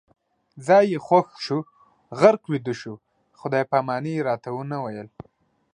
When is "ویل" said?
4.83-5.07